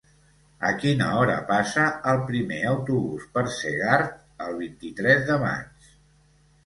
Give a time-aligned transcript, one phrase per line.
[0.67, 5.93] A quina hora passa el primer autobús per Segart el vint-i-tres de maig?